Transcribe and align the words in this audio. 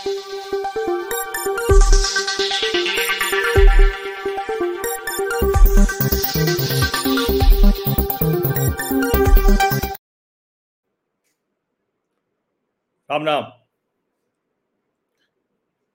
राम 0.00 0.12
राम। 13.24 13.42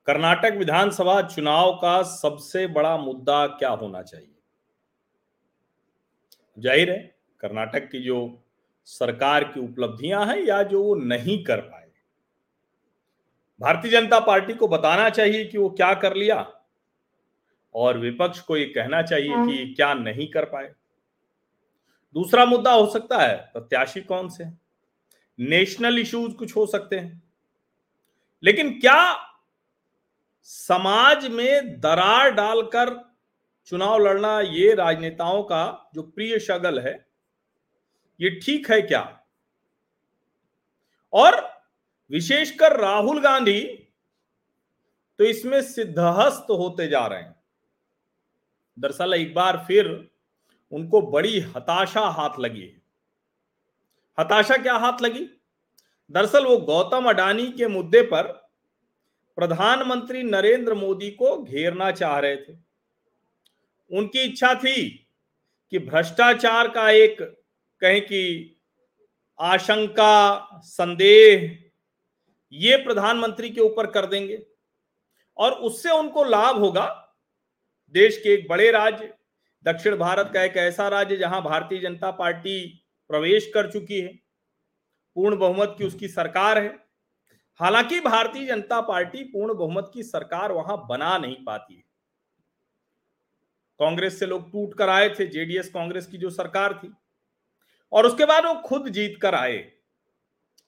कर्नाटक 0.08 0.54
विधानसभा 0.58 1.22
चुनाव 1.22 1.72
का 1.74 2.02
सबसे 2.04 2.68
बड़ा 2.68 2.98
मुद्दा 2.98 3.48
क्या 3.48 3.70
होना 3.70 4.02
चाहिए? 4.02 4.28
ज़ाहिर 6.60 6.90
है, 6.92 7.16
कर्नाटक 7.40 7.90
की 7.90 8.04
जो 8.04 8.44
सरकार 8.86 9.44
की 9.44 9.60
उपलब्धियाँ 9.60 10.26
हैं 10.26 10.38
या 10.38 10.64
जो 10.64 10.84
वो 10.84 10.96
नहीं 10.96 11.44
कर 11.44 11.62
पाए 11.62 11.85
भारतीय 13.62 13.92
जनता 13.92 14.20
पार्टी 14.20 14.54
को 14.54 14.68
बताना 14.68 15.10
चाहिए 15.10 15.46
कि 15.46 15.58
वो 15.58 15.70
क्या 15.70 15.94
कर 15.94 16.16
लिया 16.16 16.62
और 17.76 17.98
विपक्ष 17.98 18.40
को 18.40 18.58
ये 18.58 18.66
कहना 18.66 19.02
चाहिए 19.02 19.30
कि 19.30 19.74
क्या 19.74 19.94
नहीं 19.94 20.32
कर 20.32 20.46
पाए। 20.46 20.74
दूसरा 22.14 22.46
मुद्दा 22.46 22.72
हो 22.72 22.86
सकता 22.92 23.18
है 23.18 23.36
प्रत्याशी 23.54 24.02
कौन 24.02 24.30
से? 24.30 24.46
नेशनल 25.40 26.00
इश्यूज़ 26.00 26.34
कुछ 26.34 26.56
हो 26.56 26.66
सकते 26.66 27.00
हैं। 27.00 27.24
लेकिन 28.44 28.80
क्या 28.80 29.32
समाज 30.42 31.28
में 31.28 31.80
दरार 31.82 32.32
डालकर 32.32 33.14
चुनाव 33.66 33.98
लड़ना 34.00 34.40
ये 34.42 34.74
राजनेताओं 34.76 35.44
का 35.44 35.90
जो 35.96 36.02
प्रिय 36.02 36.40
शगल 36.40 36.80
है 36.80 37.08
ये 38.22 38.30
ठीक 38.30 38.72
है 38.72 38.82
क्या? 38.82 39.20
और 41.14 41.55
विशेषकर 42.12 42.80
राहुल 42.80 43.20
गांधी 43.22 43.62
तो 45.20 45.24
इसमें 45.24 45.62
सिद्धहस्त 45.62 46.48
होते 46.52 46.88
जा 46.88 47.06
रहे 47.08 47.22
हैं। 47.22 47.36
दरअसल 48.78 49.14
एक 49.14 49.34
बार 49.34 49.64
फिर 49.68 49.88
उनको 50.72 51.02
बड़ी 51.02 51.40
हताशा 51.40 52.02
हाथ 52.02 52.40
लगी 52.40 52.62
है। 52.62 52.82
हताशा 54.18 54.58
क्या 54.58 54.74
हाथ 54.74 55.02
लगी? 55.02 55.28
दरअसल 56.12 56.46
वो 56.46 56.58
गौतम 56.58 57.10
अडानी 57.10 57.48
के 57.52 57.68
मुद्दे 57.68 58.02
पर 58.04 58.28
प्रधानमंत्री 59.38 60.24
नरेंद्र 60.24 60.74
मोदी 60.74 61.10
को 61.12 61.38
घेरना 61.44 61.92
चाह 61.92 62.18
रहे 62.20 62.36
थे। 62.36 62.54
उनकी 63.92 64.22
इच्छा 64.22 64.54
थी 64.56 64.88
कि 65.72 65.80
भ्रष्टाचार 65.80 66.68
का 66.68 66.90
एक 66.90 67.18
कहें 67.82 68.02
कि 68.02 68.52
आशंका, 69.40 70.50
संदेह 70.64 71.65
ये 72.54 72.78
प्रधानमंत्री 72.78 73.50
के 73.50 73.62
ऊपर 73.62 73.88
कर 73.88 74.06
देंगे। 74.06 74.48
और 75.38 75.52
उससे 75.52 75.90
उनको 75.90 76.24
लाभ 76.24 76.58
होगा। 76.58 77.16
देश 77.90 78.18
के 78.18 78.34
एक 78.34 78.48
बड़े 78.48 78.72
राज्य, 78.72 79.18
दक्षिण 79.64 79.96
भारत 79.96 80.32
का 80.34 80.44
एक 80.44 80.58
ऐसा 80.58 80.88
राज्य 80.88 81.18
जहाँ 81.18 81.42
भारतीय 81.42 81.80
जनता 81.80 82.12
पार्टी 82.12 82.86
प्रवेश 83.08 83.52
कर 83.54 83.72
चुकी 83.72 84.02
है। 84.02 84.08
पूर्ण 85.16 85.38
बहुमत 85.38 85.76
की 85.78 85.84
उसकी 85.84 86.08
सरकार 86.08 86.58
है। 86.58 86.86
हालाँकि 87.56 88.00
भारतीय 88.00 88.48
जनता 88.48 88.82
पार्टी 88.82 89.24
पूर्ण 89.24 89.54
बहुमत 89.54 89.92
की 89.94 90.04
सरकार 90.04 90.52
वहाँ 90.52 90.88
बना 90.88 91.18
नहीं 91.18 91.44
पाती 91.46 91.76
है। 91.76 91.84
कांग्रेस 93.80 94.20
से 94.20 94.26
लोग 94.26 94.52
टूट 94.52 94.78
कर 94.78 94.90
आए 94.90 95.10
थे, 95.10 95.28
जेडीएस 95.28 95.70
कांग्रेस 95.70 96.08
की 96.08 96.18
जो 96.18 96.30
सरकार 96.30 96.74
थी। 96.74 96.94
और 97.92 98.06
उसके 98.06 98.26
बाद 98.26 98.46
वो 98.46 98.56
खुद 98.56 98.90
जीत 98.90 99.20
कर 99.22 99.36
आए। 99.36 99.58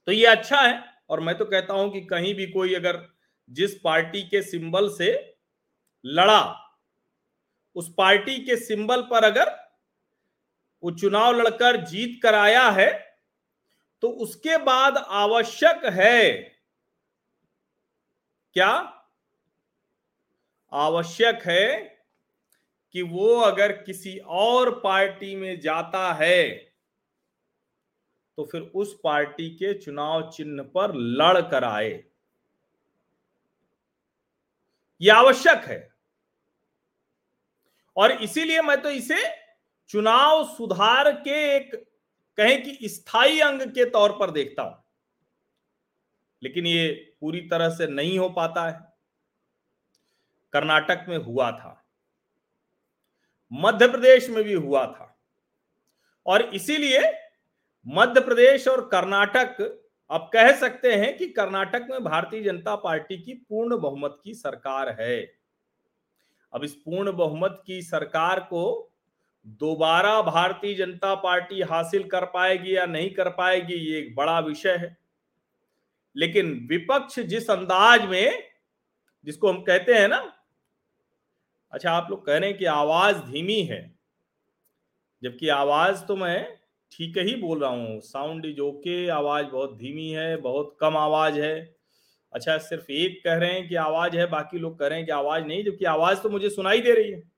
तो 0.05 0.11
ये 0.11 0.25
अच्छा 0.25 0.61
है 0.61 0.97
और 1.09 1.19
मैं 1.19 1.38
तो 1.38 1.45
कहता 1.45 1.73
हूँ 1.73 1.94
कि 1.94 2.02
कहीं 2.02 2.36
भी 2.36 2.47
कोई 2.47 2.73
अगर 2.73 3.09
जिस 3.50 3.80
पार्टी 3.83 4.22
के 4.22 4.41
सिंबल 4.41 4.89
से 4.89 5.38
लड़ा, 6.05 6.69
उस 7.75 7.94
पार्टी 7.97 8.45
के 8.45 8.55
सिंबल 8.58 9.02
पर 9.02 9.23
अगर 9.23 9.67
वो 10.83 10.92
चुनाव 10.92 11.33
लड़कर 11.33 11.86
जीत 11.86 12.20
कर 12.23 12.36
आया 12.36 12.70
है 12.70 13.20
तो 14.02 14.09
उसके 14.09 14.58
बाद 14.58 14.98
आवश्यक 14.98 15.86
है 15.86 16.33
क्या? 18.53 18.93
आवश्यक 20.73 21.42
है 21.45 21.98
कि 22.92 23.02
वो 23.02 23.36
अगर 23.39 23.71
किसी 23.71 24.17
और 24.17 24.80
पार्टी 24.80 25.36
में 25.36 25.59
जाता 25.59 26.14
है 26.14 26.67
तो 28.37 28.45
फिर 28.45 28.61
उस 28.61 28.99
पार्टी 29.03 29.49
के 29.49 29.73
चुनाव 29.73 30.31
चिन्ह 30.31 30.64
पर 30.64 30.95
लड़ 30.95 31.42
कर 31.42 31.64
आए। 31.64 32.03
यह 35.02 35.15
आवश्यक 35.15 35.58
है। 35.58 35.93
और 37.97 38.11
इसीलिए 38.11 38.61
मैं 38.61 38.81
तो 38.81 38.89
इसे 38.89 39.23
चुनाव 39.89 40.47
सुधार 40.47 41.11
के 41.11 41.55
एक 41.55 41.89
कहें 42.37 42.64
कि 42.64 42.89
स्थायी 42.89 43.39
अंग 43.39 43.61
के 43.61 43.89
तौर 43.89 44.20
पर 44.20 44.31
देखता 44.31 44.64
हूँ। 44.64 44.83
लेकिन 46.43 46.67
ये 46.67 47.15
पूरी 47.21 47.42
तरह 47.42 47.70
से 47.70 47.87
नहीं 47.87 48.20
हो 48.20 48.30
पाता 48.30 48.70
है। 48.70 48.93
कर्नाटक 50.53 51.05
में 51.09 51.17
हुआ 51.17 51.52
था। 51.52 51.86
मध्य 53.53 53.87
प्रदेश 53.87 54.30
में 54.30 54.43
भी 54.43 54.53
हुआ 54.53 54.86
था। 54.86 55.20
और 56.26 56.42
इसीलिए 56.42 57.27
मध्य 57.87 58.21
प्रदेश 58.21 58.67
और 58.67 58.81
कर्नाटक 58.87 59.61
अब 60.09 60.30
कह 60.33 60.52
सकते 60.52 60.93
हैं 60.93 61.15
कि 61.17 61.27
कर्नाटक 61.27 61.87
में 61.89 62.03
भारतीय 62.03 62.42
जनता 62.43 62.75
पार्टी 62.75 63.17
की 63.17 63.33
पूर्ण 63.33 63.77
बहुमत 63.77 64.17
की 64.23 64.33
सरकार 64.33 64.89
है। 64.99 65.20
अब 66.53 66.64
इस 66.64 66.73
पूर्ण 66.76 67.11
बहुमत 67.11 67.61
की 67.67 67.81
सरकार 67.81 68.39
को 68.39 68.92
दोबारा 69.61 70.21
भारतीय 70.21 70.73
जनता 70.76 71.14
पार्टी 71.15 71.61
हासिल 71.61 72.03
कर 72.03 72.26
पाएगी 72.26 72.76
या 72.77 72.86
नहीं 72.86 73.09
कर 73.09 73.30
पाएगी, 73.30 73.73
ये 73.73 73.99
एक 73.99 74.15
बड़ा 74.15 74.39
विषय 74.39 74.76
है। 74.76 74.97
लेकिन 76.15 76.67
विपक्ष 76.70 77.20
जिस 77.20 77.49
अंदाज 77.49 78.05
में, 78.05 78.43
जिसको 79.26 79.52
हम 79.52 79.61
कहते 79.61 79.93
हैं 79.93 80.08
ना 80.08 80.33
अच्छा 81.73 81.92
आप 81.92 82.08
लोग 82.09 82.26
कह 82.26 82.37
रहे 82.37 82.49
हैं 82.49 82.58
कि 82.58 82.65
आवाज़ 82.65 83.17
धीमी 83.17 83.61
है, 83.61 83.81
जबकि 85.23 85.49
आवाज़ 85.49 86.05
तो 86.05 86.15
मैं 86.15 86.58
ठीक 86.92 87.17
ही 87.17 87.36
बोल 87.36 87.59
रहा 87.59 87.70
हूँ। 87.70 87.99
साउंड 88.02 88.45
इज़ 88.45 88.59
ओके, 88.59 89.08
आवाज़ 89.09 89.45
बहुत 89.45 89.77
धीमी 89.77 90.09
है, 90.09 90.37
बहुत 90.37 90.77
कम 90.81 90.98
आवाज़ 90.98 91.39
है। 91.39 91.75
अच्छा 92.33 92.58
सिर्फ़ 92.58 92.92
एक 92.92 93.21
कह 93.23 93.36
रहे 93.36 93.52
हैं 93.52 93.70
कि 93.70 93.75
आवाज़ 93.75 94.17
है, 94.17 94.25
बाकी 94.25 94.59
लोग 94.59 94.80
कह 94.80 94.87
रहे 94.87 94.97
हैं 94.97 95.05
कि 95.05 95.11
आवाज़ 95.11 95.43
नहीं, 95.43 95.64
जबकि 95.64 95.86
आवाज़ 95.86 96.20
तो 96.20 96.30
मुझे 96.30 96.49
सुनाई 96.49 96.81
दे 96.81 96.93
रही 96.93 97.11
है। 97.11 97.31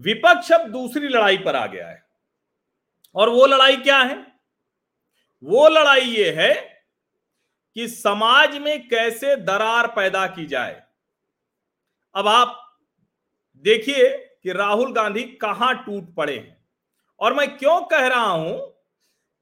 विपक्ष 0.00 0.52
अब 0.52 0.70
दूसरी 0.70 1.08
लड़ाई 1.08 1.38
पर 1.38 1.56
आ 1.56 1.66
गया 1.66 1.88
है। 1.88 2.02
और 3.14 3.28
वो 3.28 3.46
लड़ाई 3.46 3.76
क्या 3.76 3.98
है? 3.98 4.26
वो 5.42 5.68
लड़ाई 5.68 6.00
ये 6.00 6.30
है 6.30 6.54
कि 7.76 7.88
समाज 7.88 8.58
में 8.58 8.88
कैसे 8.88 9.36
दरार 9.36 9.86
पैदा 9.86 10.26
की 10.26 10.46
जाए। 10.46 10.82
अब 12.14 12.28
आप 12.28 12.78
देखिए 13.64 14.08
कि 14.42 14.52
राहुल 14.52 14.92
गांधी 14.92 15.22
कहाँ 15.22 15.74
टूट 15.84 16.14
पड़े 16.14 16.36
हैं। 16.38 16.57
और 17.20 17.34
मैं 17.34 17.56
क्यों 17.58 17.80
कह 17.82 18.06
रहा 18.06 18.30
हूँ 18.30 18.58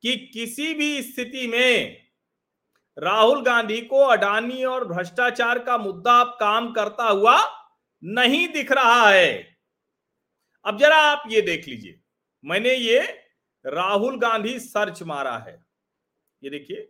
कि 0.05 0.17
किसी 0.35 0.73
भी 0.75 1.03
स्थिति 1.03 1.47
में 1.47 2.03
राहुल 2.99 3.43
गांधी 3.43 3.81
को 3.81 4.03
अडानी 4.03 4.65
और 4.65 4.87
भ्रष्टाचार 4.89 5.59
का 5.59 5.77
मुद्दा 5.79 6.21
अब 6.21 6.37
काम 6.41 6.73
करता 6.73 7.05
हुआ 7.05 7.39
नहीं 8.03 8.47
दिख 8.49 8.73
रहा 8.73 9.09
है। 9.11 9.57
अब 10.65 10.79
जरा 10.79 10.97
आप 11.03 11.23
ये 11.29 11.41
देख 11.43 11.69
लीजिए। 11.69 12.01
मैंने 12.45 12.75
ये 12.75 13.01
राहुल 13.65 14.19
गांधी 14.19 14.59
सर्च 14.59 15.03
मारा 15.03 15.37
है। 15.39 15.55
ये 16.43 16.51
देखिए, 16.51 16.89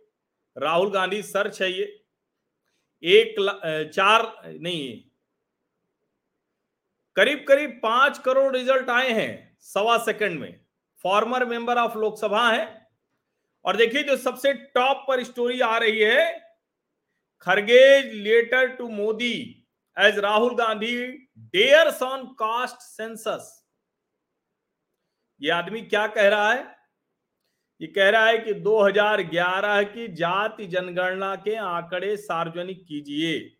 राहुल 0.55 0.91
गांधी 0.91 1.21
सर्च 1.23 1.61
है 1.61 1.71
ये। 1.71 1.83
एक 3.03 3.35
चार, 3.95 4.21
नहीं 4.45 5.03
करीब 7.15 7.45
करीब 7.47 7.79
पाँच 7.83 8.17
करोड़ 8.17 8.55
रिज़ल्ट 8.55 8.89
आए 8.89 9.11
हैं 9.11 9.57
सवा 9.63 9.97
सेकंड 9.97 10.39
में। 10.39 10.66
फॉर्मर 11.03 11.45
मेंबर 11.45 11.77
ऑफ़ 11.77 11.97
लोकसभा 11.97 12.49
है। 12.51 12.87
और 13.65 13.77
देखिए, 13.77 14.03
जो 14.03 14.17
सबसे 14.17 14.53
टॉप 14.53 15.05
पर 15.07 15.23
स्टोरी 15.23 15.59
आ 15.61 15.77
रही 15.77 15.99
है, 15.99 16.39
Kharge's 17.41 18.13
letter 18.13 18.67
to 18.67 18.89
Modi 18.89 19.65
as 19.99 20.17
Rahul 20.19 20.55
Gandhi 20.55 21.07
dares 21.37 22.01
on 22.03 22.25
caste 22.25 22.77
census 22.77 23.53
ये 25.41 25.51
आदमी 25.51 25.81
क्या 25.81 26.07
कह 26.07 26.27
रहा 26.27 26.51
है? 26.53 26.77
ये 27.81 27.87
कह 27.87 28.09
रहा 28.09 28.25
है 28.25 28.37
कि 28.37 28.53
2011 28.53 29.83
की 29.83 30.07
जाति 30.07 30.67
जनगणना 30.67 31.35
के 31.35 31.55
आंकड़े 31.55 32.17
सार्वजनिक 32.17 32.85
कीजिए। 32.87 33.57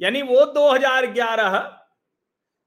यानी 0.00 0.22
वो 0.22 0.44
2011 0.46 1.79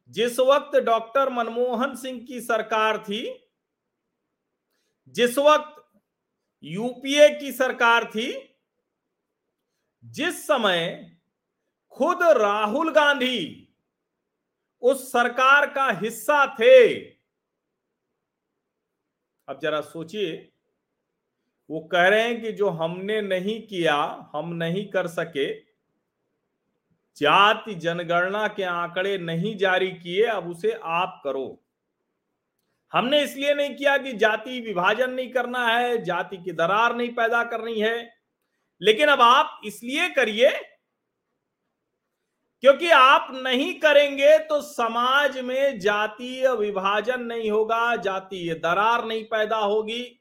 जिस 0.10 0.40
वक्त 0.40 0.76
डॉक्टर 0.76 1.30
मनमोहन 1.30 1.96
सिंह 1.96 2.26
की 2.26 2.42
सरकार 2.42 2.98
थी, 3.04 3.50
जिस 5.08 5.38
वक्त 5.38 6.00
यूपीए 6.64 7.30
की 7.40 7.52
सरकार 7.52 8.06
थी, 8.06 8.58
जिस 10.04 10.44
समय 10.48 11.10
खुद 11.90 12.24
राहुल 12.24 12.92
गांधी 12.92 13.60
उस 14.82 15.12
सरकार 15.12 15.74
का 15.74 15.90
हिस्सा 15.92 16.46
थे। 16.60 16.94
अब 19.48 19.60
जरा 19.60 19.82
सोचिए, 19.82 20.54
वो 21.70 21.80
कह 21.80 22.08
रहे 22.08 22.24
हैं 22.24 22.42
कि 22.42 22.52
जो 22.52 22.70
हमने 22.70 23.22
नहीं 23.22 23.68
किया, 23.68 23.96
हम 24.36 24.54
नहीं 24.54 24.90
कर 24.90 25.08
सके 25.08 25.73
जाति 27.18 27.74
जनगणना 27.76 28.48
के 28.48 28.64
आंकड़े 28.64 29.18
नहीं 29.18 29.56
जारी 29.58 29.92
किए, 29.92 30.24
अब 30.26 30.50
उसे 30.50 30.72
आप 30.84 31.22
करो। 31.24 31.60
हमने 32.94 33.22
इसलिए 33.24 33.54
नहीं 33.54 33.76
किया 33.76 33.98
कि 33.98 34.14
जाति 34.14 34.60
विभाजन 34.62 35.12
नहीं 35.12 35.32
करना 35.32 35.68
है, 35.68 36.04
जाति 36.04 36.38
की 36.38 36.52
दरार 36.52 36.96
नहीं 36.96 37.10
पैदा 37.10 37.44
करनी 37.44 37.80
है। 37.80 38.10
लेकिन 38.82 39.08
अब 39.08 39.22
आप 39.22 39.62
इसलिए 39.66 40.10
करिए, 40.10 40.50
क्योंकि 42.64 42.90
आप 42.90 43.28
नहीं 43.36 43.74
करेंगे 43.80 44.38
तो 44.40 44.60
समाज 44.62 45.38
में 45.40 45.80
जातीय 45.80 46.50
विभाजन 46.50 47.22
नहीं 47.22 47.50
होगा, 47.52 47.96
जातीय 47.96 48.54
दरार 48.56 49.06
नहीं 49.06 49.24
पैदा 49.24 49.58
होगी। 49.58 50.20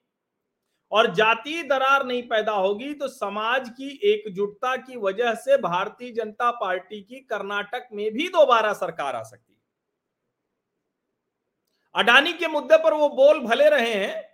और 0.92 1.14
जातीय 1.14 1.62
दरार 1.62 2.04
नहीं 2.06 2.22
पैदा 2.22 2.52
होगी 2.52 2.92
तो 2.94 3.08
समाज 3.08 3.68
की 3.68 3.88
एकजुटता 4.04 4.76
की 4.76 4.96
वजह 4.96 5.34
से 5.34 5.56
भारतीय 5.58 6.10
जनता 6.10 6.50
पार्टी 6.50 7.00
की 7.02 7.20
कर्नाटक 7.20 7.88
में 7.92 8.10
भी 8.12 8.28
दोबारा 8.28 8.72
सरकार 8.72 9.16
आ 9.16 9.22
सकती 9.22 9.52
है। 9.52 9.60
अडानी 11.94 12.32
के 12.32 12.48
मुद्दे 12.48 12.76
पर 12.78 12.94
वो 12.94 13.08
बोल 13.08 13.40
भले 13.40 13.68
रहे 13.68 13.94
हैं, 13.94 14.28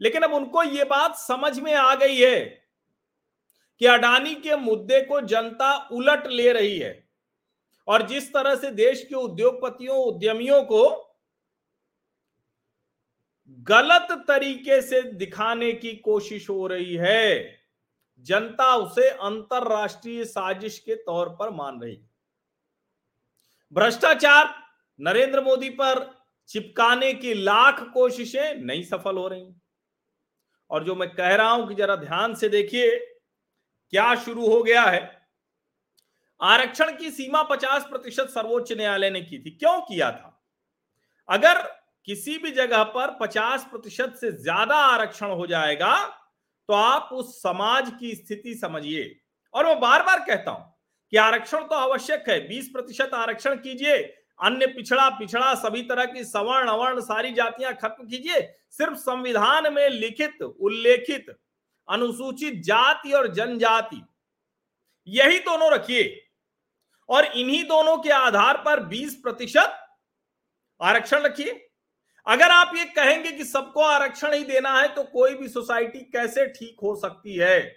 लेकिन 0.00 0.22
अब 0.22 0.32
उनको 0.32 0.62
ये 0.62 0.84
बात 0.84 1.16
समझ 1.16 1.58
में 1.58 1.74
आ 1.74 1.94
गई 1.94 2.16
है 2.16 2.38
कि 3.80 3.86
अडानी 3.86 4.34
के 4.34 4.56
मुद्दे 4.56 5.00
को 5.00 5.20
जनता 5.20 5.74
उलट 5.92 6.26
ले 6.26 6.52
रही 6.52 6.78
है। 6.78 7.08
और 7.88 8.02
जिस 8.02 8.32
तरह 8.32 8.54
से 8.54 8.70
देश 8.70 9.02
के 9.02 9.14
उद्योगपतियों, 9.14 9.96
उद्यमियों 9.98 10.62
को 10.62 11.07
गलत 13.48 14.24
तरीके 14.28 14.82
से 14.82 15.02
दिखाने 15.02 15.72
की 15.72 15.96
कोशिश 15.96 16.50
हो 16.50 16.66
रही 16.66 16.94
है। 16.94 17.58
जनता 18.18 18.76
उसे 18.76 19.08
अंतरराष्ट्रीय 19.08 20.24
साजिश 20.24 20.78
के 20.78 20.94
तौर 20.94 21.28
पर 21.28 21.50
मान 21.50 21.80
रही 21.80 22.00
भ्रष्टाचार 23.72 24.54
नरेंद्र 25.00 25.40
मोदी 25.40 25.70
पर 25.70 26.18
चिपकाने 26.48 27.14
की 27.14 27.34
लाख 27.34 27.82
कोशिशें 27.94 28.54
नहीं 28.54 28.82
सफल 28.82 29.16
हो 29.16 29.28
रही 29.28 29.54
और 30.70 30.84
जो 30.84 30.94
मैं 30.94 31.14
कह 31.14 31.34
रहा 31.34 31.50
हूँ 31.50 31.68
कि 31.68 31.74
जरा 31.74 31.96
ध्यान 31.96 32.34
से 32.34 32.48
देखिए, 32.48 32.96
क्या 33.90 34.14
शुरू 34.14 34.48
हो 34.48 34.62
गया 34.62 34.82
है? 34.82 35.28
आरक्षण 36.42 36.96
की 36.96 37.10
सीमा 37.10 37.42
50 37.42 37.84
प्रतिशत 37.84 38.26
सर्वोच्च 38.28 38.72
न्यायालय 38.72 39.10
ने 39.10 39.20
की 39.20 39.38
थी। 39.38 39.50
क्यों 39.50 39.80
किया 39.80 40.10
था? 40.10 40.44
अगर 41.28 41.77
किसी 42.08 42.36
भी 42.38 42.50
जगह 42.50 42.82
पर 42.92 43.10
50 43.20 43.64
प्रतिशत 43.70 44.14
से 44.20 44.30
ज़्यादा 44.34 44.76
आरक्षण 44.76 45.30
हो 45.30 45.46
जाएगा 45.46 45.94
तो 46.68 46.74
आप 46.74 47.08
उस 47.12 47.34
समाज 47.38 47.90
की 48.00 48.14
स्थिति 48.14 48.54
समझिए। 48.54 49.04
और 49.54 49.66
मैं 49.66 49.78
बार 49.80 50.02
बार 50.02 50.20
कहता 50.20 50.50
हूँ 50.50 50.74
कि 51.12 51.16
आरक्षण 51.16 51.64
तो 51.64 51.74
आवश्यक 51.76 52.28
है 52.28 52.38
20 52.48 52.68
प्रतिशत 52.68 53.10
आरक्षण 53.14 53.56
कीजिए, 53.56 53.96
अन्य 54.40 54.66
पिछड़ा 54.68 55.08
पिछड़ा 55.10 55.54
सभी 55.56 55.82
तरह 55.82 56.04
की 56.06 56.24
सवर्ण 56.24 56.68
अवर्ण 56.68 57.00
सारी 57.02 57.32
जातियाँ 57.32 57.74
खत्म 57.74 58.06
कीजिए, 58.06 58.40
सिर्फ़ 58.70 58.96
संविधान 58.96 59.72
में 59.74 59.88
लिखित, 59.90 60.42
उल्लेखित, 60.42 61.26
अनुसूचित 61.88 62.62
जाति 62.64 63.12
और 63.12 63.32
जनजाति, 63.34 64.02
यही 65.08 65.38
दोनों 65.40 65.72
रखिए। 65.72 66.24
और 67.08 67.24
इन्हीं 67.26 67.62
दोनों 67.66 67.96
के 67.98 68.10
आधार 68.14 68.62
पर 68.66 68.84
20 68.86 69.14
प्रतिशत 69.14 69.80
आरक्षण 70.80 71.22
रखिए। 71.22 71.64
अगर 72.28 72.50
आप 72.50 72.72
ये 72.76 72.84
कहेंगे 72.84 73.32
कि 73.32 73.44
सबको 73.44 73.80
आरक्षण 73.80 74.34
ही 74.34 74.44
देना 74.44 74.72
है 74.80 74.88
तो 74.94 75.02
कोई 75.02 75.34
भी 75.34 75.48
सोसाइटी 75.48 75.98
कैसे 75.98 76.46
ठीक 76.46 76.80
हो 76.82 76.94
सकती 76.96 77.36
है? 77.36 77.76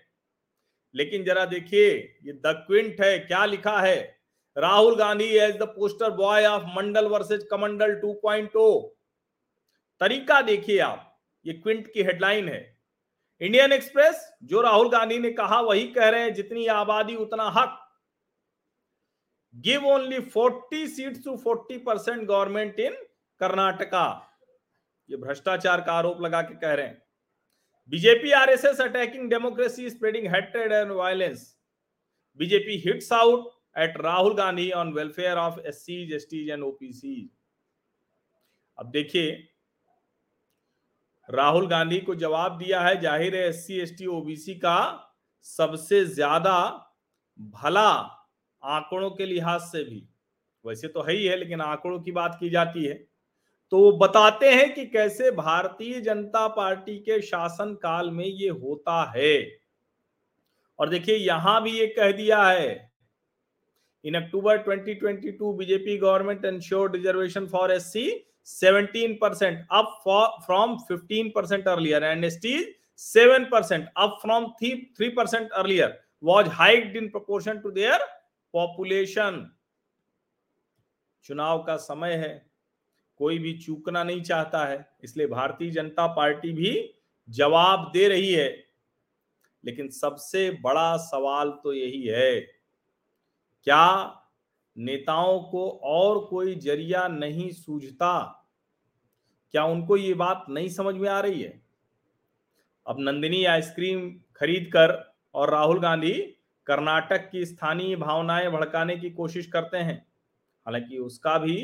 लेकिन 0.96 1.24
जरा 1.24 1.46
देखिए, 1.46 1.92
ये 2.24 2.34
द 2.34 2.64
क्विंट 2.68 3.02
है, 3.02 3.20
क्या 3.20 3.46
लिखा 3.46 3.80
है? 3.80 4.22
Rahul 4.58 4.96
Gandhi 4.96 5.26
as 5.26 5.56
the 5.58 5.64
poster 5.64 6.10
boy 6.10 6.46
of 6.46 6.64
Mandal 6.76 7.06
versus 7.06 7.48
Kamandal 7.52 7.94
2.0 7.96 8.98
तरीका 10.00 10.42
देखिए 10.42 10.80
आप, 10.80 11.20
ये 11.46 11.54
क्विंट 11.54 11.94
की 11.94 12.04
हेडलाइन 12.04 12.50
है। 12.50 12.80
इंडियन 13.42 13.72
एक्सप्रेस, 13.72 14.34
जो 14.44 14.62
राहुल 14.62 14.90
गांधी 14.90 15.20
ने 15.20 15.32
कहा, 15.32 15.62
वही 15.62 15.88
कह 15.88 16.10
रहे 16.10 16.22
हैं, 16.22 16.34
जितनी 16.34 16.66
आबादी, 16.66 17.16
उतना 17.16 17.50
हक। 17.50 17.78
Give 19.56 19.86
only 19.86 20.20
40 20.20 20.86
seats 20.88 21.24
to 21.24 21.38
40 21.38 21.78
percent 21.78 22.28
government 22.28 22.80
in 22.80 22.94
Karnataka 23.40 24.28
ये 25.12 25.18
भ्रष्टाचार 25.18 25.82
का 25.82 25.94
आरोप 25.94 26.22
लगा 26.22 26.42
के 26.42 26.56
कह 26.58 26.74
रहे 26.74 26.86
हैं। 26.86 27.02
BJP 27.92 28.32
RSS 28.34 28.82
attacking 28.82 29.30
democracy 29.30 29.90
spreading 29.90 30.28
hatred 30.34 30.72
and 30.74 30.92
violence 30.94 31.44
BJP 32.40 32.78
hits 32.86 33.12
out 33.14 33.50
at 33.78 33.98
Rahul 34.02 34.34
Gandhi 34.36 34.70
on 34.74 34.94
welfare 34.94 35.38
of 35.38 35.60
S 35.62 35.82
C 35.86 36.02
S 36.16 36.28
T 36.30 36.48
and 36.50 36.64
OBC 36.64 37.16
अब 38.78 38.92
देखिए, 38.92 39.32
राहुल 41.30 41.68
गांधी 41.68 42.00
को 42.02 42.16
जवाब 42.16 42.58
दिया 42.58 42.82
है 42.82 43.00
ज़ाहिर 43.02 43.36
है 43.36 43.48
S 43.48 43.66
C 43.68 43.80
S 43.80 43.96
T 43.98 44.06
OBC 44.14 44.56
का 44.56 44.80
सबसे 45.46 46.04
ज़्यादा 46.08 46.58
भला 47.54 47.90
आंकड़ों 48.64 49.10
के 49.12 49.26
लिहाज 49.26 49.62
से 49.62 49.84
भी। 49.84 50.08
वैसे 50.66 50.88
तो 50.88 51.02
है 51.02 51.14
ही 51.14 51.26
है, 51.26 51.36
लेकिन 51.38 51.62
आंकड़ों 51.62 52.00
की 52.00 52.12
बात 52.14 52.38
की 52.40 52.50
जाती 52.50 52.84
है। 52.86 52.94
तो 53.72 53.92
बताते 53.98 54.50
हैं 54.50 54.74
कि 54.74 54.86
कैसे 54.88 55.32
भारतीय 55.32 56.00
जनता 56.02 56.48
पार्टी 56.48 56.98
के 57.00 57.22
शासन 57.22 57.74
काल 57.84 58.10
में 58.12 58.26
ये 58.26 58.50
होता 58.50 59.04
है। 59.16 59.36
और 60.80 60.90
देखिए, 60.90 61.16
यहाँ 61.16 61.62
भी 61.64 61.72
ये 61.72 61.88
कह 61.90 62.12
दिया 62.12 62.44
है 62.44 62.90
in 64.06 64.16
October 64.16 64.58
2022 64.60 65.54
BJP 65.58 65.98
government 65.98 66.46
ensured 66.46 66.96
reservation 66.96 67.48
for 67.48 67.72
S 67.72 67.92
C 67.94 68.06
17 68.48 69.16
percent 69.22 69.66
up 69.72 70.00
from 70.46 70.78
15 70.92 71.32
percent 71.36 71.68
earlier 71.68 72.04
and 72.04 72.26
S 72.26 72.40
T 72.42 72.56
seven 73.00 73.44
percent 73.52 73.88
up 73.98 74.18
from 74.22 74.48
three 74.62 75.10
percent 75.10 75.52
earlier 75.52 76.00
was 76.24 76.48
hiked 76.52 76.98
in 76.98 77.10
proportion 77.10 77.60
to 77.60 77.72
their 77.72 78.06
population 78.54 79.46
चुनाव 81.26 81.64
का 81.64 81.76
समय 81.80 82.14
है। 82.16 82.51
कोई 83.22 83.38
भी 83.40 83.54
चूकना 83.58 84.04
नहीं 84.04 84.22
चाहता 84.24 84.66
है, 84.66 84.86
इसलिए 85.04 85.28
भारतीय 85.28 85.70
जनता 85.72 86.08
पार्टी 86.08 86.52
भी 86.54 86.94
जवाब 87.28 87.90
दे 87.94 88.08
रही 88.08 88.32
है। 88.34 88.50
लेकिन 89.64 89.90
सबसे 89.90 90.50
बड़ा 90.62 90.96
सवाल 91.00 91.50
तो 91.64 91.74
यही 91.74 92.02
है, 92.04 92.40
क्या 93.68 94.18
नेताओं 94.78 95.40
को 95.42 95.70
और 95.84 96.20
कोई 96.26 96.56
ज़रिया 96.56 97.08
नहीं 97.08 97.50
सूझता? 97.52 98.38
क्या 99.54 99.64
उनको 99.66 99.98
ये 99.98 100.14
बात 100.14 100.46
नहीं 100.50 100.70
समझ 100.70 100.96
में 100.96 101.10
आ 101.10 101.20
रही 101.20 101.42
है? 101.42 101.62
अब 102.86 103.00
नंदिनी 103.00 103.44
आइसक्रीम 103.46 104.10
खरीद 104.36 104.70
कर 104.74 104.94
और 105.36 105.52
राहुल 105.52 105.80
गांधी 105.80 106.14
कर्नाटक 106.68 107.30
की 107.32 107.46
स्थानीय 107.46 107.96
भावनाएँ 107.96 108.50
भड़काने 108.50 108.96
की 108.98 109.10
कोशिश 109.12 109.48
करते 109.48 109.78
हैं। 109.78 109.98
हालाँकि 110.66 110.98
उसका 110.98 111.38
भी 111.38 111.58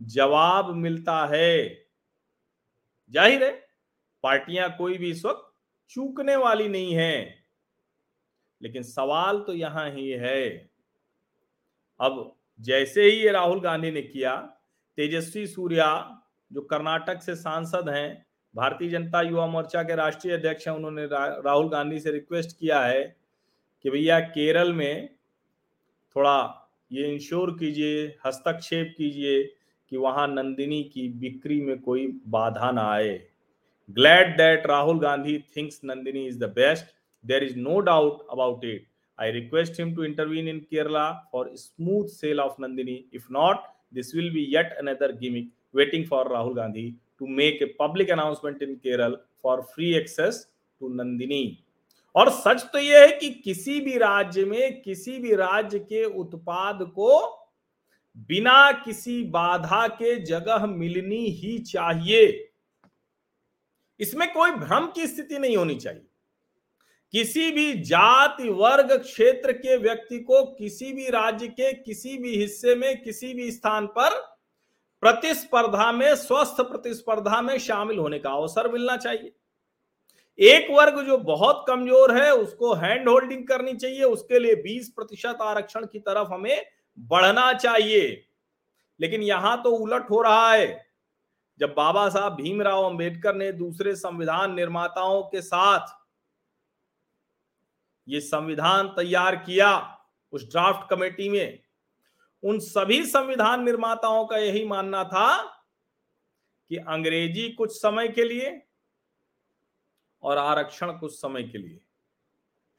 जवाब 0.00 0.74
मिलता 0.76 1.24
है। 1.26 1.68
ज़ाहिर 3.12 3.44
है 3.44 3.50
पार्टियाँ 4.24 4.68
कोई 4.78 4.98
भी 4.98 5.10
इस 5.10 5.24
वक्त 5.24 5.44
चूकने 5.90 6.36
वाली 6.36 6.68
नहीं 6.68 6.94
है। 6.94 7.38
लेकिन 8.60 8.82
सवाल 8.82 9.40
तो 9.40 9.54
यहाँ 9.54 9.90
ही 9.90 10.08
है। 10.10 10.46
अब 12.00 12.34
जैसे 12.60 13.02
ही 13.02 13.16
ये 13.16 13.32
राहुल 13.32 13.60
गांधी 13.60 13.90
ने 13.90 14.02
किया 14.02 14.34
तेजस्वी 14.98 15.46
सूर्या 15.46 15.90
जो 16.50 16.60
कर्नाटक 16.60 17.22
से 17.22 17.34
सांसद 17.36 17.88
हैं 17.88 18.26
भारतीय 18.54 18.88
जनता 18.88 19.20
युवा 19.22 19.46
मोर्चा 19.46 19.82
के 19.82 19.94
राष्ट्रीय 19.94 20.34
अध्यक्ष 20.34 20.66
हैं 20.68 20.74
उन्होंने 20.74 21.04
रा, 21.06 21.26
राहुल 21.44 21.68
गांधी 21.68 22.00
से 22.00 22.12
रिक्वेस्ट 22.12 22.58
किया 22.58 22.80
है 22.80 23.02
कि 23.84 23.90
भैया 23.90 24.18
केरल 24.20 24.72
में 24.72 25.08
थोड़ा 26.16 26.38
ये 26.92 27.12
इंश्योर 27.12 27.50
कीजिए 27.50 28.06
हस्तक्षेप 28.26 28.94
कीजिए 28.98 29.42
कि 29.90 29.96
वहाँ 29.96 30.26
नंदिनी 30.28 30.82
की 30.84 31.08
बिक्री 31.08 31.60
में 31.60 31.78
कोई 31.80 32.06
बाधा 32.28 32.70
ना 32.70 32.82
आए। 32.92 33.20
Glad 33.88 34.36
that 34.36 34.66
Rahul 34.66 34.98
Gandhi 35.00 35.38
thinks 35.56 35.80
Nandini 35.84 36.26
is 36.26 36.38
the 36.38 36.52
best 36.56 36.94
there 37.24 37.44
is 37.44 37.56
no 37.58 37.80
doubt 37.80 38.26
about 38.30 38.64
it 38.64 38.86
I 39.18 39.30
request 39.30 39.80
him 39.80 39.94
to 39.96 40.04
intervene 40.04 40.48
in 40.48 40.58
Kerala 40.70 41.10
for 41.32 41.50
smooth 41.56 42.08
sale 42.08 42.40
of 42.40 42.60
Nandini 42.60 43.04
if 43.14 43.26
not 43.32 43.66
this 43.96 44.08
will 44.14 44.26
be 44.32 44.40
yet 44.52 44.72
another 44.80 45.06
gimmick 45.12 45.46
waiting 45.74 46.02
for 46.06 46.24
Rahul 46.24 46.54
Gandhi 46.56 46.94
to 47.18 47.26
make 47.26 47.62
a 47.62 47.68
public 47.78 48.10
announcement 48.10 48.60
in 48.62 48.76
Kerala 48.76 49.16
for 49.42 49.62
free 49.74 49.92
access 50.00 50.40
to 50.80 50.88
Nandini 50.88 51.58
और 52.14 52.30
सच 52.30 52.62
तो 52.72 52.78
यह 52.78 53.00
है 53.00 53.12
कि 53.12 53.30
किसी 53.44 53.80
भी 53.80 53.96
राज्य 53.98 54.44
में, 54.44 54.82
किसी 54.82 55.18
भी 55.18 55.34
राज्य 55.34 55.78
के 55.78 56.04
उत्पाद 56.04 56.82
को 56.82 57.16
बिना 58.18 58.72
किसी 58.72 59.22
बाधा 59.24 59.86
के 59.88 60.20
जगह 60.20 60.66
मिलनी 60.66 61.26
ही 61.26 61.58
चाहिए। 61.58 62.50
इसमें 64.00 64.32
कोई 64.32 64.50
भ्रम 64.50 64.86
की 64.86 65.06
स्थिति 65.06 65.38
नहीं 65.38 65.56
होनी 65.56 65.74
चाहिए। 65.74 66.04
किसी 67.12 67.50
भी 67.50 67.72
जाति, 67.72 68.48
वर्ग, 68.48 68.92
क्षेत्र 68.92 69.52
के 69.52 69.76
व्यक्ति 69.76 70.18
को 70.18 70.44
किसी 70.44 70.92
भी 70.92 71.08
राज्य 71.08 71.48
के 71.48 71.72
किसी 71.72 72.18
भी 72.18 72.36
हिस्से 72.36 72.74
में, 72.74 73.02
किसी 73.02 73.34
भी 73.34 73.50
स्थान 73.50 73.86
पर 73.86 74.20
प्रतिस्पर्धा 75.00 75.92
में, 75.92 76.14
स्वस्थ 76.14 76.60
प्रतिस्पर्धा 76.60 77.42
में 77.42 77.58
शामिल 77.58 77.98
होने 77.98 78.18
का 78.18 78.30
अवसर 78.30 78.72
मिलना 78.72 78.96
चाहिए। 78.96 79.32
एक 80.38 80.70
वर्ग 80.70 81.06
जो 81.06 81.18
बहुत 81.18 81.64
कमज़ोर 81.68 82.22
है, 82.22 82.34
उसको 82.34 82.74
हैंड 82.74 83.08
होल्डिंग 83.08 83.46
करनी 83.48 83.74
चाहिए, 83.74 84.02
उसके 84.02 84.38
लिए 84.38 84.54
20 84.54 84.88
प्रतिशत 84.88 85.38
आरक्षण 85.40 85.86
की 85.86 85.98
तरफ़ 85.98 86.28
हमें 86.28 86.66
बढ़ना 86.98 87.52
चाहिए। 87.52 88.24
लेकिन 89.00 89.22
यहाँ 89.22 89.62
तो 89.62 89.70
उलट 89.70 90.10
हो 90.10 90.22
रहा 90.22 90.52
है। 90.52 90.86
जब 91.60 91.74
बाबा 91.74 92.08
साहब 92.08 92.34
भीमराव 92.34 92.84
अंबेडकर 92.84 93.34
ने 93.34 93.52
दूसरे 93.52 93.94
संविधान 93.96 94.54
निर्माताओं 94.54 95.22
के 95.22 95.42
साथ 95.42 95.96
ये 98.08 98.20
संविधान 98.20 98.88
तैयार 98.88 99.36
किया 99.36 99.98
उस 100.32 100.50
ड्राफ्ट 100.50 100.88
कमेटी 100.90 101.28
में, 101.28 101.58
उन 102.42 102.58
सभी 102.58 103.04
संविधान 103.06 103.64
निर्माताओं 103.64 104.26
का 104.26 104.36
यही 104.36 104.64
मानना 104.66 105.04
था 105.04 105.36
कि 106.70 106.76
अंग्रेज़ी 106.76 107.48
कुछ 107.48 107.72
समय 107.72 108.08
के 108.08 108.24
लिए 108.24 108.60
और 110.22 110.38
आरक्षण 110.38 110.92
कुछ 110.92 111.12
समय 111.12 111.42
के 111.42 111.58
लिए। 111.58 111.80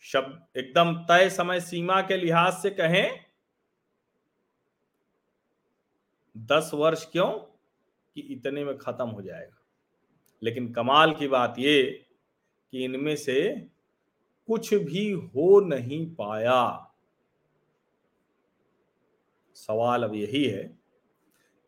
शब्द 0.03 0.59
एकदम 0.59 0.95
तय 1.05 1.29
समय 1.29 1.59
सीमा 1.59 2.01
के 2.01 2.17
लिहाज 2.17 2.53
से 2.53 2.69
कहें 2.69 3.28
दस 6.39 6.71
वर्ष 6.73 7.05
क्यों? 7.11 7.31
कि 8.15 8.21
इतने 8.21 8.65
में 8.65 8.77
खत्म 8.77 9.09
हो 9.09 9.21
जाएगा। 9.21 9.61
लेकिन 10.43 10.73
कमाल 10.73 11.13
की 11.13 11.27
बात 11.27 11.55
ये 11.59 12.05
कि 12.71 12.83
इनमें 12.83 13.15
से 13.15 13.67
कुछ 14.47 14.73
भी 14.73 15.11
हो 15.11 15.59
नहीं 15.59 16.15
पाया। 16.15 16.91
सवाल 19.55 20.03
अब 20.03 20.15
यही 20.15 20.45
है 20.45 20.79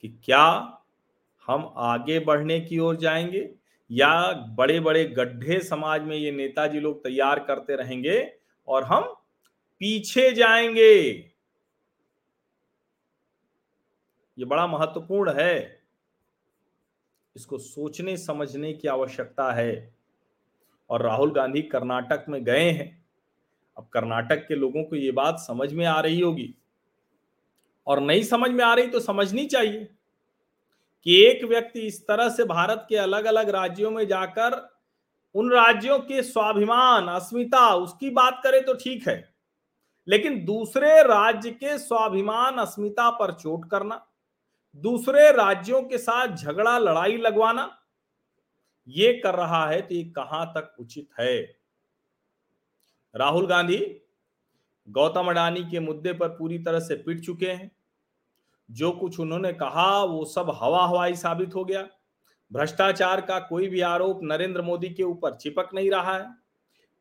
कि 0.02 0.20
क्या 0.26 0.78
हम 1.48 1.74
आगे 1.78 2.20
बढ़ने 2.20 2.62
की 2.62 2.80
ओर 2.80 2.96
जाएँगे 2.96 3.56
या 3.92 4.32
बड़े 4.34 4.80
बड़े 4.80 5.06
गड्ढे 5.06 5.60
समाज 5.60 6.02
में 6.02 6.18
ये 6.18 6.32
नेताजी 6.32 6.80
लोग 6.80 7.04
तैयार 7.04 7.40
करते 7.40 7.76
रहेंगे 7.76 8.34
और 8.68 8.84
हम 8.84 9.02
पीछे 9.80 10.32
जाएँगे? 10.32 11.31
ये 14.42 14.46
बड़ा 14.46 14.68
महत्वपूर्ण 14.68 15.34
है। 15.34 15.82
इसको 17.36 17.58
सोचने, 17.58 18.18
समझने 18.18 18.74
की 18.74 18.88
आवश्यकता 18.88 19.52
है। 19.52 19.96
और 20.90 21.02
राहुल 21.02 21.32
गांधी 21.32 21.62
कर्नाटक 21.62 22.26
में 22.30 22.44
गए 22.44 22.72
हैं। 22.72 23.06
अब 23.78 23.88
कर्नाटक 23.94 24.48
के 24.48 24.56
लोगों 24.56 24.84
को 24.84 24.96
ये 24.96 25.12
बात 25.12 25.40
समझ 25.40 25.74
में 25.74 25.86
आ 25.86 26.00
रही 26.00 26.20
होगी। 26.20 26.56
और 27.88 28.00
नहीं 28.00 28.24
समझ 28.24 28.52
में 28.52 28.66
आ 28.66 28.74
रही 28.74 28.88
तो 28.88 29.00
समझनी 29.00 29.46
चाहिए 29.46 29.90
कि 31.04 31.26
एक 31.26 31.44
व्यक्ति 31.44 31.80
इस 31.80 32.08
तरह 32.08 32.30
से 32.30 32.44
भारत 32.44 32.86
के 32.90 32.96
अलग 32.96 33.26
अलग 33.26 33.50
राज्यों 33.50 33.92
में 33.92 34.08
जाकर 34.08 34.78
उन 35.36 35.52
राज्यों 35.52 36.00
के 36.00 36.24
स्वाभिमान, 36.24 37.08
अस्मिता, 37.08 37.76
उसकी 37.76 38.10
बात 38.10 38.42
करे 38.44 38.62
तो 38.62 38.74
ठीक 38.74 39.08
है। 39.08 39.34
लेकिन 40.08 40.46
दूसरे 40.46 41.04
राज्य 41.04 41.52
के 41.52 41.78
स्वाभिमान, 41.78 42.56
अस्मिता 42.56 43.10
पर 43.10 43.34
चोट 43.34 43.70
करना। 43.70 44.08
दूसरे 44.76 45.32
राज्यों 45.32 45.82
के 45.84 45.98
साथ 45.98 46.36
झगड़ा, 46.36 46.78
लड़ाई 46.78 47.18
लगवाना। 47.18 47.70
ये 48.88 49.14
कर 49.14 49.36
रहा 49.36 49.66
है 49.70 49.82
तो 49.82 49.96
ये 49.96 50.04
कहाँ 50.06 50.46
तक 50.48 50.76
उचित 50.80 51.08
है? 51.20 51.42
राहुल 53.16 53.48
गांधी 53.48 53.78
गौतम 54.88 55.30
अडानी 55.30 55.64
के 55.64 55.80
मुद्दे 55.80 56.14
पर 56.14 56.28
पूरी 56.28 56.58
तरह 56.60 56.80
से 56.80 56.96
पिट 56.96 57.20
चुके 57.20 57.48
हैं। 57.48 57.72
जो 58.70 58.92
कुछ 58.92 59.20
उन्होंने 59.20 59.52
कहा, 59.54 60.04
वो 60.04 60.26
सब 60.26 60.52
हवा 60.62 60.86
हवाई 60.88 61.16
साबित 61.16 61.56
हो 61.56 61.66
गया। 61.66 61.88
भ्रष्टाचार 62.52 63.22
का 63.22 63.40
कोई 63.40 63.68
भी 63.68 63.82
आरोप 63.82 64.20
नरेंद्र 64.24 64.62
मोदी 64.62 64.90
के 64.90 65.04
ऊपर 65.04 65.36
चिपक 65.36 65.70
नहीं 65.74 65.92
रहा 65.92 66.18
है। 66.18 66.26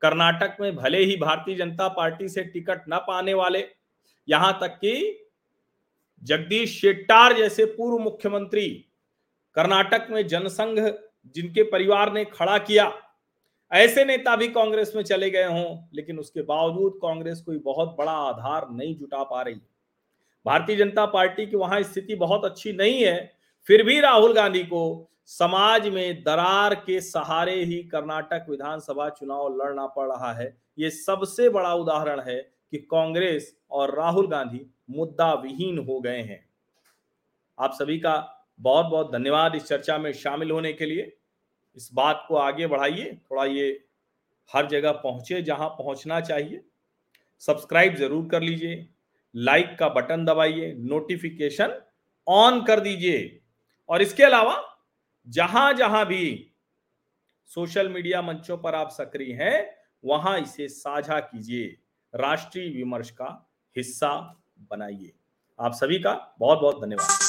कर्नाटक 0.03 0.57
में 0.61 0.75
भले 0.77 0.99
ही 0.99 1.17
भारतीय 1.17 1.57
जनता 1.57 1.89
पार्टी 1.89 2.29
से 2.29 2.45
टिकट 2.45 2.85
न 2.89 2.99
पाने 2.99 3.35
वाले, 3.35 3.65
यहाँ 4.29 4.59
तक 4.61 4.77
कि 4.77 5.27
जगदीश 6.23 6.81
शेट्टार 6.81 7.37
जैसे 7.37 7.65
पूर्व 7.67 7.99
मुख्यमंत्री 7.99 8.69
कर्नाटक 9.57 10.07
में 10.11 10.27
जनसंघ 10.27 10.79
जिनके 11.37 11.63
परिवार 11.63 12.13
ने 12.13 12.25
खड़ा 12.25 12.59
किया। 12.59 12.93
ऐसे 13.73 14.05
नेता 14.05 14.37
भी 14.37 14.49
कांग्रेस 14.49 14.93
में 14.97 15.03
चले 15.03 15.31
गए 15.31 15.45
हों, 15.45 15.89
लेकिन 15.95 16.19
उसके 16.19 16.43
बावजूद 16.43 16.99
कांग्रेस 17.03 17.43
कोई 17.47 17.59
बहुत 17.59 17.95
बड़ा 17.99 18.13
आधार 18.13 18.69
नहीं 18.71 18.95
जुटा 18.97 19.23
पा 19.23 19.43
रही। 19.43 19.61
भारतीय 20.47 20.77
जनता 20.77 21.05
पार्टी 21.07 21.47
की 21.47 21.57
वहाँ 21.57 21.83
स्थिति 21.83 22.15
बहुत 22.15 22.45
अच्छी 22.45 22.73
नहीं 22.73 23.03
है, 23.03 23.33
फिर 23.69 23.83
भी 23.83 24.01
राहुल 24.01 24.33
गांधी 24.33 24.63
को 24.63 25.11
समाज 25.27 25.89
में 25.89 26.23
दरार 26.23 26.75
के 26.77 27.01
सहारे 27.01 27.55
ही 27.65 27.83
कर्नाटक 27.83 28.47
विधानसभा 28.51 29.09
चुनाव 29.09 29.49
लड़ना 29.57 29.87
पड़ 29.87 30.07
रहा 30.09 30.33
है। 30.33 30.57
ये 30.79 30.91
सबसे 30.91 31.49
बड़ा 31.49 31.75
उदाहरण 31.75 32.21
है 32.21 32.41
कि 32.71 32.79
कांग्रेस 32.91 33.55
और 33.71 33.95
राहुल 33.97 34.27
गांधी 34.27 34.67
मुद्दा 34.91 35.33
विहीन 35.35 35.79
हो 35.79 36.01
गए 36.01 36.21
हैं। 36.21 36.45
आप 37.59 37.73
सभी 37.73 37.99
का 37.99 38.17
बहुत 38.61 38.87
बहुत 38.87 39.13
धन्यवाद 39.13 39.55
इस 39.55 39.65
चर्चा 39.65 39.99
में 39.99 40.13
शामिल 40.13 40.51
होने 40.51 40.73
के 40.73 40.87
लिए। 40.87 41.13
इस 41.77 41.91
बात 41.95 42.25
को 42.29 42.37
आगे 42.37 42.67
बढ़ाइए, 42.67 43.13
थोड़ा 43.31 43.45
ये 43.45 43.85
हर 44.51 44.67
जगह 44.67 44.93
पहुँचे 44.93 45.43
जहाँ 45.43 45.69
पहुँचना 45.69 46.21
चाहिए। 46.21 46.63
सब्सक्राइब 47.43 47.95
ज़रूर 47.97 48.29
कर 48.29 48.43
लीजिए, 48.43 48.89
लाइक 49.35 49.77
का 49.79 49.89
बटन 49.89 50.25
दबाइए, 50.25 50.73
नोटिफिकेशन 50.75 51.81
ऑन 52.27 52.63
कर 52.65 52.81
दीजिए। 52.81 53.41
और 53.89 54.03
इसके 54.03 54.23
अलावा 54.23 54.63
जहाँ 55.27 55.73
जहाँ 55.75 56.05
भी 56.07 56.53
सोशल 57.51 57.89
मीडिया 57.89 58.23
मंचों 58.23 58.57
पर 58.59 58.75
आप 58.75 58.91
सक्रिय 58.91 59.33
हैं, 59.35 59.77
वहाँ 60.05 60.39
इसे 60.41 60.69
साझा 60.69 61.19
कीजिए। 61.21 61.77
राष्ट्रीय 62.15 62.69
विमर्श 62.69 63.11
का 63.11 63.55
हिस्सा 63.77 64.40
बनाइए 64.71 65.13
आप 65.59 65.73
सभी 65.81 65.99
का 65.99 66.13
बहुत 66.41 66.61
बहुत 66.61 66.81
धन्यवाद 66.83 67.29